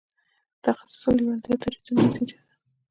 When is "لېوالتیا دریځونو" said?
1.15-2.01